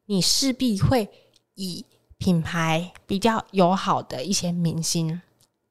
[0.06, 1.08] 你势必会
[1.56, 1.84] 以
[2.18, 5.20] 品牌比较友好的一些明星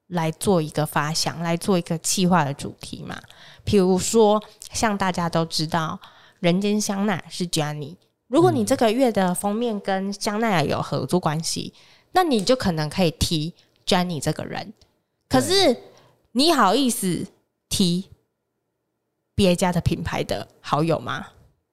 [0.08, 3.18] 来做一个发想，来做一个企划的主题嘛。
[3.64, 5.98] 比如说，像大家都知道，
[6.40, 7.96] 人间香奈是 Jennie。
[8.28, 11.80] 如果你这个月的封面跟香奈儿有合作关系，嗯、
[12.12, 13.54] 那你就可能可以提。
[13.86, 14.72] Jennie 这个人，
[15.28, 15.76] 可是
[16.32, 17.24] 你好意思
[17.68, 18.10] 提
[19.34, 21.26] 别家的品牌的好友吗？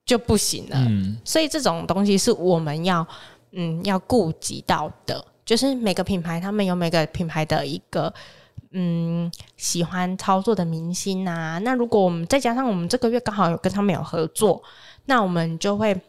[0.06, 0.78] 就不行了。
[0.78, 3.06] 嗯，所以这种东西是我们要
[3.52, 8.14] 嗯要顾及到的，就是每个品牌他们有每个品牌的一个
[8.72, 11.58] 嗯喜欢操作的明星啊。
[11.60, 14.62] 那如果我们再加上我们这个月刚好有跟他们有合作，
[15.06, 16.00] 那我们就会。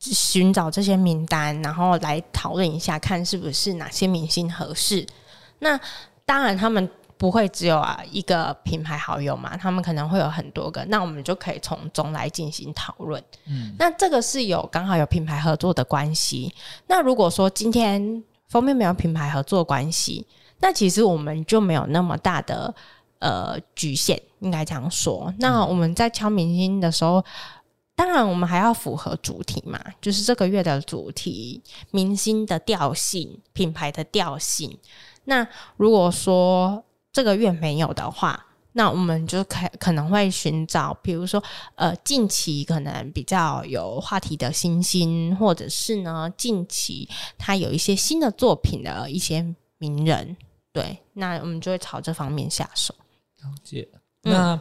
[0.00, 5.06] 寻找这些名单，然后来讨论一下，看是不是哪些明星合适。
[5.58, 5.78] 那
[6.24, 10.82] 当然，他们不会只有啊一个品牌好友嘛，他们可能会有很多个。
[10.86, 13.22] 那我们就可以从中来进行讨论。
[13.44, 16.54] 嗯，那这个是有刚好有品牌合作的关系。
[16.86, 20.26] 那如果说今天封面没有品牌合作关系，
[20.60, 22.74] 那其实我们就没有那么大的
[23.18, 25.30] 呃局限，应该这样说。
[25.38, 27.22] 那我们在敲明星的时候。
[28.00, 34.74] 当然，我们还要符合主题嘛，就是这个月的主题、明星的调性、品牌的调性。
[35.24, 36.82] 那如果说
[37.12, 49.44] 这个月没有的话，那我们就可可能会寻找，比如说呃，近期可能比较有话题的新星，或者是呢，近期他有一些新的作品的一些
[49.76, 50.34] 名人，
[50.72, 52.94] 对，那我们就会朝这方面下手。
[53.42, 53.86] 了解，
[54.22, 54.54] 那。
[54.54, 54.60] 嗯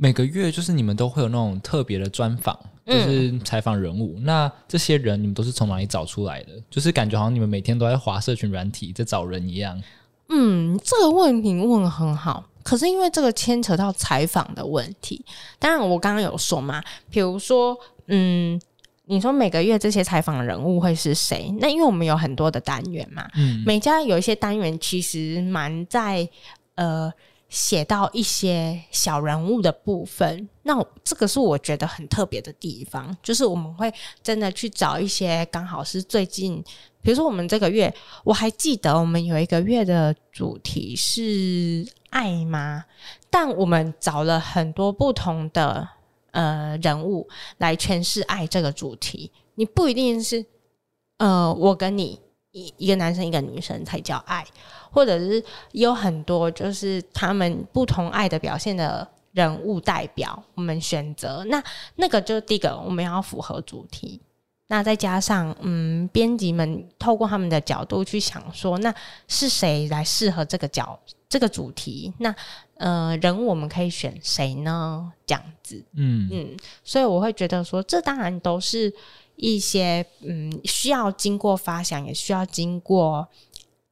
[0.00, 2.56] 每个月就是你们都会有那种特别的专访，
[2.86, 4.14] 就是采访人物。
[4.16, 6.52] 嗯、那这些人你们都是从哪里找出来的？
[6.70, 9.82] 就是感觉好像你们每天都在划社群软体在找人一样。
[10.28, 12.48] 嗯，这个问题问得很好。
[12.62, 15.24] 可是因为这个牵扯到采访的问题，
[15.58, 16.80] 当然我刚刚有说嘛，
[17.10, 18.60] 比如说，嗯，
[19.06, 21.52] 你说每个月这些采访人物会是谁？
[21.58, 26.28] 那因为我们有很多的单元嘛，嗯，每家有一些单元其实蛮在
[26.76, 27.12] 呃。
[27.48, 36.62] 写到一些小人物的部分，那这个是我觉得很特别的地方，就是我们会真的去找一些刚好是最近，
[37.00, 42.84] 比如说我们这个月，我还记得我们有一个月的主题是爱吗？
[43.30, 45.88] 但我们找了很多不同的
[46.32, 50.44] 呃人物来诠释爱这个主题，你不一定是
[51.16, 54.46] 呃我跟你一一个男生一个女生才叫爱。
[54.90, 61.62] 或者是有很多就是他们不同爱的表现的人物代表，我们选择那
[61.96, 64.20] 那个就是第一个我们要符合主题，
[64.68, 68.94] 那再加上嗯编辑们透过他们的角度去想说，那
[69.26, 70.98] 是谁来适合这个角
[71.28, 72.34] 这个主题，那
[72.78, 75.12] 呃，人物我们可以选谁呢？
[75.26, 76.28] 这样子，嗯。
[76.32, 78.92] 嗯，所以我会觉得说，这当然都是
[79.36, 83.26] 一些嗯需要经过发想，也需要经过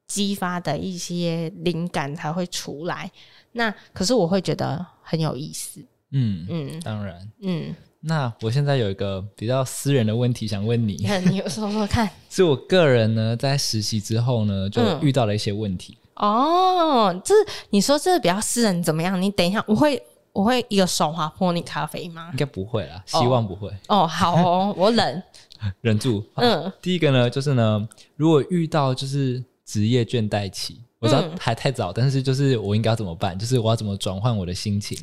[0.07, 3.11] 激发的一些灵感才会出来。
[3.53, 5.81] 那可是我会觉得很有意思，
[6.13, 7.75] 嗯嗯，当然，嗯。
[8.01, 12.09] 那我现在有一个比较私人的问题想问你， 那你说说看。
[12.31, 15.99] 是我个人呢，在实习之后呢，就遇到了一些问题。
[16.15, 17.35] 嗯、哦，这
[17.71, 19.21] 你说这比较私人怎么样？
[19.21, 20.01] 你等一下，我会
[20.33, 22.29] 我会一个手滑泼你咖啡吗？
[22.31, 23.69] 应该不会啦，希望不会。
[23.89, 25.23] 哦，哦好哦，我忍，
[25.81, 26.25] 忍住。
[26.35, 33.39] 嗯，第一个呢，就是呢，如果遇到就是职业倦怠期，我知道还太早，嗯、但是就是我应该要怎么办？
[33.39, 34.97] 就是我要怎么转换我的心情？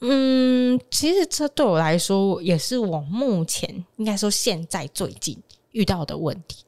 [0.00, 5.36] 嗯，其实这对我来说也是我目前应该说现在最近
[5.70, 6.64] 遇到的问题。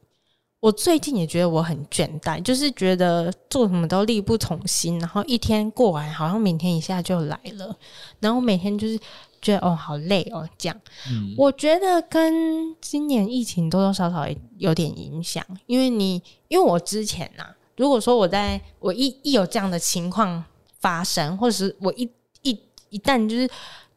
[0.59, 7.75] 我最近也觉得我很倦怠，就是觉得做什么都力不从心，然后一天过完好像明天一下就来了，
[8.19, 8.99] 然后每天就是
[9.41, 10.81] 觉得哦好累哦这样。
[11.09, 14.27] 嗯，我觉得跟今年疫情多多少少
[14.57, 20.43] 有点影响，因为你因为我之前呐、啊，如果说我在我一一有这样的情况
[20.79, 22.09] 发生，或者是我一。
[22.43, 23.47] 一一旦就是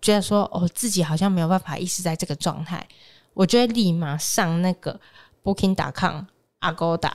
[0.02, 2.86] 觉得说哦，自己好像没有办法一直在这个状态，
[3.32, 5.00] 我就会立马上那个
[5.42, 6.24] Booking.com、
[6.60, 7.10] Agoda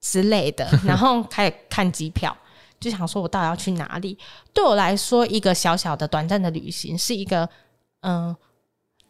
[0.00, 2.34] 之类的， 然后开始看机票，
[2.78, 4.16] 就想说我到底要去哪里？
[4.54, 7.46] 对我来说，一个小小的短暂的旅行是一个
[8.00, 8.36] 嗯。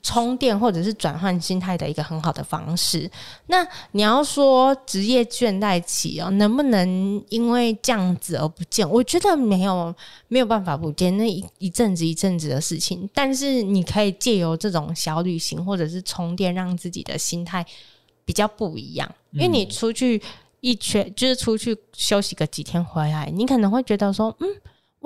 [0.00, 3.10] 充电或者是转换心态的一个很好的方式。
[3.48, 8.88] 那你要说职业倦怠期哦，能不能因为这样子而不见？
[8.88, 9.94] 我觉得没有，
[10.28, 11.14] 没有办法不见。
[11.18, 17.66] 那一一阵子一阵子的事情，但是你可以借由这种小旅行或者是充电，让自己的心态
[18.24, 19.14] 比较不一样。
[19.32, 20.22] 因为你出去
[20.60, 24.48] 一圈，就是出去休息个几天回来，你可能会觉得说，嗯，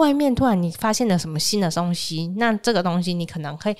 [0.03, 3.77] 外面突然你发现了什么新的东西，那这个东西你可能可以。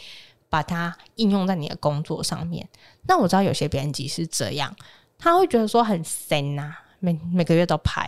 [0.53, 2.69] 把它应用在你的工作上面。
[3.09, 4.77] 那我知道有些编辑是这样，
[5.17, 8.07] 他会觉得说很神呐，每每个月都拍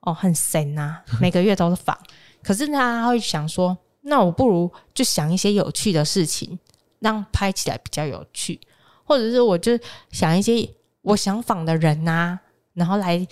[0.00, 1.96] 哦，很神呐，每个月都是访。
[2.42, 6.58] 可是他会想说，那我不如就想一些有趣的事情，
[6.98, 8.58] 让拍起来比较有趣，
[9.04, 9.78] 或者是我就
[10.10, 10.68] 想一些
[11.02, 12.40] 我想访的人呐、啊，
[12.74, 13.24] 然后来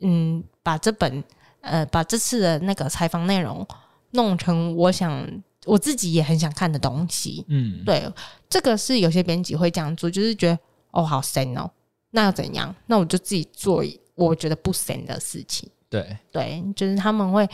[0.00, 1.22] 嗯，把这本
[1.60, 3.66] 呃，把这次的那个采访内容
[4.10, 5.26] 弄成我想。
[5.66, 8.10] 我自己也很想看的东西，嗯，对，
[8.48, 10.58] 这个是有些编辑会这样做，就是觉得
[10.90, 11.70] 哦，好神哦，
[12.12, 12.74] 那要怎样？
[12.86, 15.68] 那我就自己做我觉得不神的事情。
[15.90, 17.46] 对对，就是他们会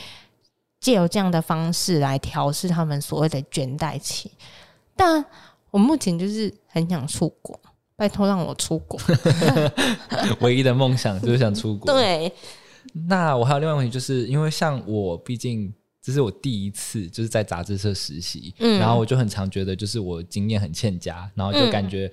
[0.78, 4.30] 借由这样的方式来调试他们所谓的倦怠期。
[4.94, 5.22] 但
[5.72, 7.58] 我目前就是很想出国，
[7.96, 9.00] 拜托让我出国。
[10.40, 11.92] 唯一的梦想就是想出国。
[11.92, 12.32] 对，
[12.92, 15.72] 那我还有另外一个问题，就是因为像我，毕竟。
[16.02, 22.08] 这是我第一次就是在杂志社实习，嗯，然后我就很常觉得就是我经验很欠佳，然后就感觉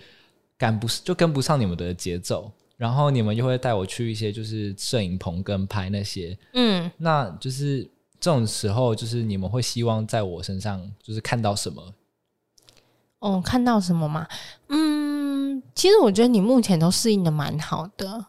[0.57, 7.83] 赶不就跟不上你们的节奏，然后你们就会带我去一些就是摄影棚跟拍那些，嗯，那就是
[8.19, 11.93] 这种时候就是你们会希望在我身上就是看到什么？
[13.19, 14.27] 哦，看到什么嘛？
[14.69, 18.25] 嗯，其实我觉得你目前都适应的蛮好的。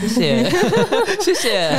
[0.00, 0.50] 谢谢，
[1.20, 1.70] 谢谢。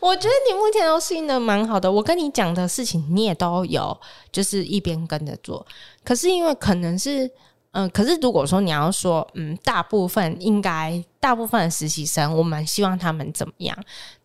[0.00, 1.90] 我觉得你目前都适应的蛮好的。
[1.90, 3.98] 我跟你讲的事情，你也都有，
[4.30, 5.64] 就是一边跟着做。
[6.04, 7.24] 可是因为可能是，
[7.72, 13.76] 嗯、呃，可是如果说你要说，嗯，大部分应该大部分的实习生，我蛮希望他们怎么样？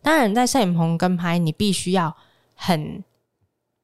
[0.02, 2.14] 当然，在摄影棚跟拍，你必须要
[2.54, 3.02] 很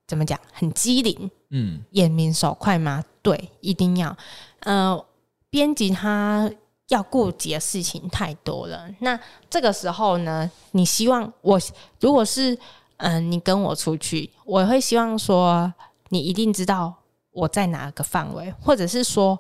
[0.09, 3.05] 怎么讲，很机灵，嗯，眼明手快吗？
[3.23, 4.17] 对，一定要。
[4.61, 5.05] 呃，
[5.51, 6.51] 编辑他。
[6.89, 8.89] 要顾及的事情太多了。
[9.01, 9.19] 那
[9.49, 11.61] 这个时候呢，你希望我
[12.01, 12.57] 如果是
[12.99, 15.71] 嗯、你跟我出去，我会希望说
[16.11, 16.95] 你一定知道
[17.33, 19.39] 我在哪个范围，或者是说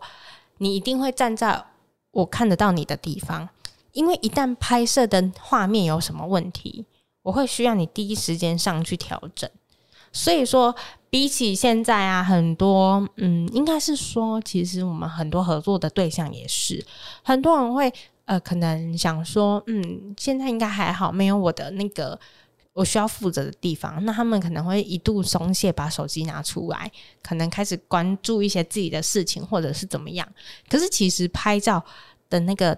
[0.58, 1.64] 你一定会站在
[2.10, 3.48] 我看得到你的地方。
[3.92, 6.84] 因为一旦拍摄的画面有什么问题，
[7.22, 9.48] 我会需要你第一时间上去调整。
[10.12, 10.74] 所以说，
[11.14, 16.84] 比起现在啊，很多嗯，应该是说，其实我们很多合作的对象也是
[17.22, 22.18] 很多人会呃，可能想说，嗯，现在应该还好，没有我的那个
[22.72, 26.90] 我需要负责的地方，那他们可能会一度松懈，把手机拿出来，
[27.22, 30.26] 可能开始关注一些自己的事情，或者是怎么样。
[30.68, 31.80] 可是其实拍照
[32.28, 32.76] 的那个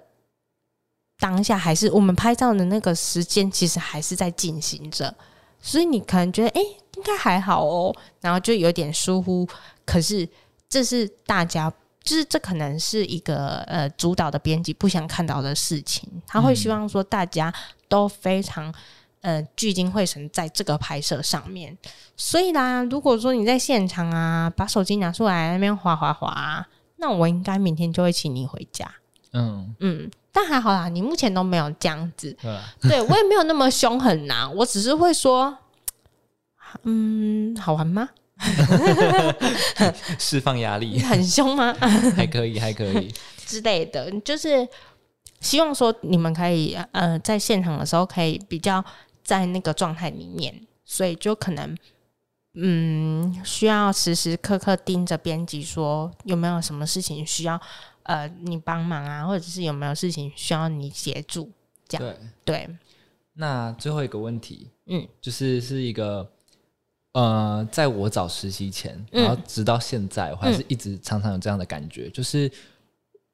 [1.18, 5.14] 当下，还是我们拍照的那个时间，其实还是在进行着。
[5.60, 9.46] 所以你可能觉得，哎、欸，应该还好哦，然后就有点疏忽。
[9.84, 10.28] 可是
[10.68, 16.08] 这是大家，就是这可能是一个呃主导的编辑不想看到的事情。
[16.26, 17.52] 他会希望说大家
[17.88, 18.72] 都非常
[19.20, 21.76] 呃聚精会神在这个拍摄上面。
[22.16, 28.90] 所以啦，如果说你在现场啊，把手机拿出来那边划划划，那我应该明天就会请你回家。
[29.32, 32.30] 嗯嗯，但还好啦，你目前都没有这样子。
[32.82, 35.56] 对，对我也没有那么凶狠呐，我只是会说，
[36.82, 38.10] 嗯，好玩吗？
[40.18, 41.74] 释放压力，很凶吗？
[42.14, 43.10] 还可以，还可以
[43.46, 44.68] 之类的，就是
[45.40, 48.84] 希望说你们可以呃，在现场的时候可以比较
[49.24, 51.74] 在那个状态里面，所以就可能。
[52.58, 57.58] 嗯，需要时时刻刻盯着编辑，说有没有什么事情需要
[58.06, 61.50] 呃你帮忙啊，或者是有没有事情需要你协助？
[61.86, 62.66] 这样对。
[62.66, 62.76] 对。
[63.34, 66.28] 那最后一个问题，嗯，就是是一个
[67.12, 72.50] 呃，在我找实习前，然后直到现在，我还是一直常常有这样的感觉，嗯、就是。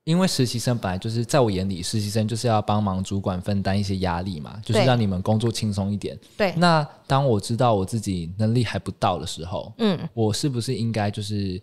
[0.04, 6.18] 因为实习生本来就是在我眼里，实习生就是要帮忙主管分担一些压力嘛，就是让你们工作轻松一点。
[6.36, 6.52] 对。
[6.56, 11.62] 那当我知道我自己能力还不到的时候，嗯，我是不是应该就是，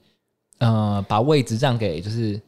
[0.60, 2.42] 呃，把位置让给就是。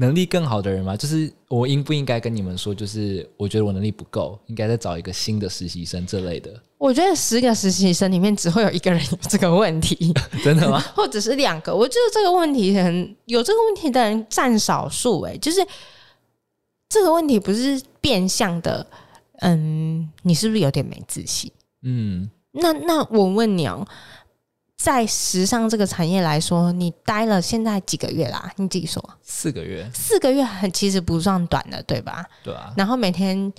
[0.00, 0.96] 能力更好的人吗？
[0.96, 6.50] 就是我应不应该跟你们说，就是我觉得我能力不够，应该再找一个新的实习生这类的。
[6.78, 10.78] 我觉得十个实习生里面只会有一个人有这个问题， 真的吗？
[10.94, 11.74] 或者是两个？
[11.74, 15.20] 我觉得这个问题很有这个问题的人占少数。
[15.22, 15.66] 哎，就是
[16.88, 18.86] 这个问题不是变相的，
[19.40, 21.50] 嗯，你是不是有点没自信？
[21.82, 23.84] 嗯，那那我问你哦。
[24.78, 28.50] 在时尚这个产业来说，你待了现在几个月啦？
[28.56, 29.02] 你自己说。
[29.22, 29.90] 四个月。
[29.92, 32.24] 四个月很其实不算短的，对吧？
[32.44, 32.72] 对啊。
[32.76, 33.52] 然后每天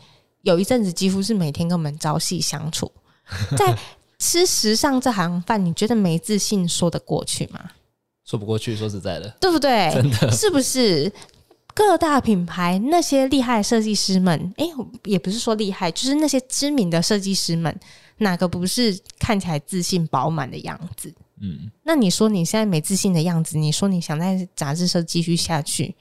[0.44, 2.90] 有一阵子几乎是每天跟我们朝夕相处，
[3.58, 3.78] 在
[4.18, 7.60] 吃时尚这行饭，你觉得没自信说得过去吗？
[8.26, 9.92] 说不过去，说实在的，对不对？
[9.94, 11.12] 真的是不是？
[11.74, 14.66] 各大品牌那些厉害设计师们，哎，
[15.04, 17.78] 也不是说厉害，就是那些知名的设计师们。
[18.20, 21.14] 哪个不是看起来自信饱满的样子？
[21.42, 25.96] 嗯，那你说你现在没自信的样子，你说你想在杂志社继续下去，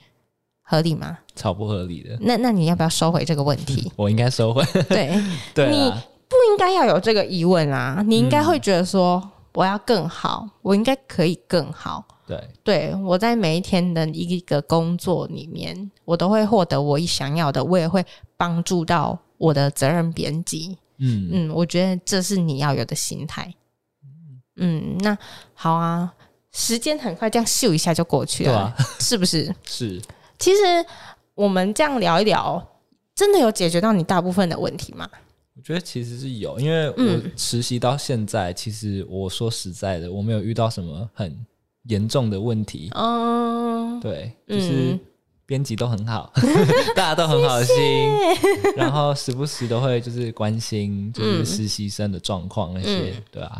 [0.61, 1.17] 合理吗？
[1.35, 2.17] 超不合理的。
[2.21, 3.91] 那那你要不要收回这个问题？
[3.95, 4.63] 我应该收回。
[4.89, 5.17] 对，
[5.55, 5.89] 对，你
[6.27, 8.03] 不应该要有这个疑问啊！
[8.05, 12.05] 你应该会觉得说，我要更好，我应该可以更好。
[12.27, 18.05] 对，对我在每一天的一个工作里面，我都会获得我想要的，我也会
[18.37, 20.77] 帮助到我的责任编辑。
[20.99, 23.53] 嗯嗯，我觉得这是你要有的心态。
[24.57, 25.17] 嗯，那
[25.53, 26.13] 好啊，
[26.51, 29.53] 时间很快这样咻一下就过去了，是不是？
[29.65, 30.01] 是。
[30.37, 30.61] 其实
[31.33, 32.61] 我们这样聊一聊，
[33.15, 35.09] 真的有解决到你大部分的问题吗？
[35.55, 41.37] 我觉得其实是有，因为我实习到现在，嗯、其实我说实在的，我没有遇到什么很
[41.83, 42.89] 严重的问题。
[42.95, 44.99] 嗯，对，就是。
[45.49, 46.31] 嗯编辑都很好，
[46.95, 47.75] 大家都很好心，
[48.77, 53.59] 然后时不时都会就是关心就是实习生的状况那些，嗯、对啊，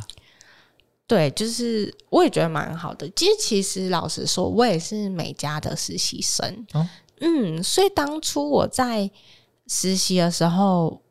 [1.07, 3.09] 对，就是我也觉得蛮好的。
[3.15, 6.87] 其实，其实老实说，我也是美家的实习生，哦、
[7.21, 9.09] 嗯，所以当初我在
[9.65, 11.01] 实习的时候，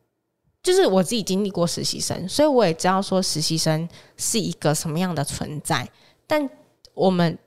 [0.63, 5.85] 就是我自己经历过实习生，所以我也知道说实习生是一个什么样的存在。
[6.25, 6.49] 但
[6.93, 7.37] 我们。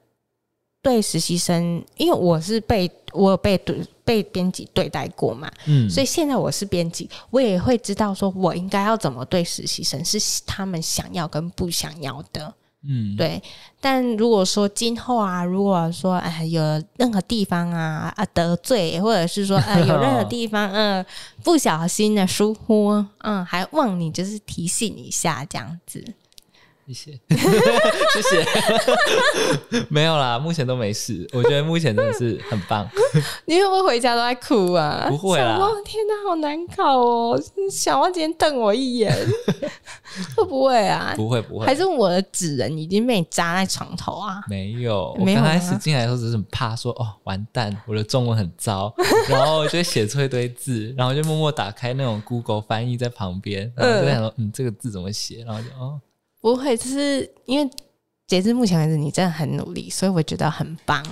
[0.82, 12.52] 对实习生，因为我是被我有被对被编辑对待过嘛，嗯，所以现在我是编辑，我也会知道说我应该要怎么对实习生，是他们想要跟不想要的，
[12.82, 13.40] 嗯，对。
[13.80, 16.60] 但如果说今后啊，如果说哎有
[16.96, 21.06] 任何地方啊啊得罪，或者是说哎有任何地方 嗯、呃、
[21.44, 26.04] 不小心的疏忽，嗯，还望你就是提醒一下这样子。
[26.86, 28.46] 谢谢，谢谢。
[29.88, 31.26] 没有啦，目前都没事。
[31.32, 32.88] 我觉得目前真的是很棒。
[33.46, 35.06] 你会不会回家都在哭啊？
[35.08, 35.58] 不会啦。
[35.84, 37.40] 天哪，好难考哦！
[37.70, 39.14] 小汪今天瞪我一眼，
[40.36, 41.12] 会不会啊？
[41.16, 41.66] 不会，不会。
[41.66, 44.42] 还是我的纸人已经被你扎在床头啊？
[44.48, 48.92] 没有，我刚开始进来的时候只是很怕说哦，完蛋，我的中文很糟，
[49.28, 55.44] 然后就会写出一堆字，然后就默默打开那种 Google 翻译在旁边，然后就在想说，嗯，这个字怎么写？
[55.46, 56.00] 然后就哦。
[56.42, 57.70] 不会，就是因为
[58.26, 61.02] 截至目前为止，你真的很努力，所以我觉得很棒。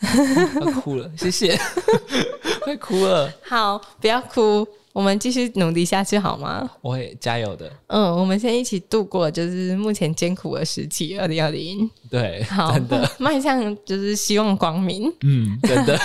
[0.00, 1.60] 快哭了，谢谢，
[2.64, 3.30] 快哭了。
[3.42, 6.66] 好，不要哭，我们继续努力下去好吗？
[6.80, 7.70] 我会加油的。
[7.88, 11.18] 嗯，我们先一起度过，就是目前艰苦的时期。
[11.18, 15.12] 二零二零，对，好，真的迈向就是希望光明。
[15.20, 15.98] 嗯，真的。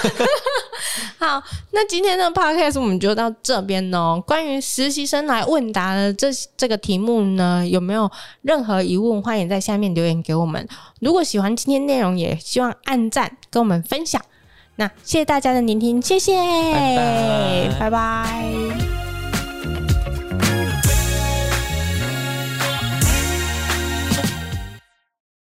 [1.17, 4.21] 好，那今天的 podcast 我们就到这边哦。
[4.25, 8.09] 关于实习生来问答的这这个题目呢，有没有
[8.41, 9.21] 任何疑问？
[9.21, 10.67] 欢迎在下面留言给我们。
[10.99, 14.21] 如果喜欢今天内容，也希望按赞跟我们分享。
[14.77, 17.79] 那谢谢大家的聆听，谢谢，拜拜。
[17.79, 18.74] 拜拜。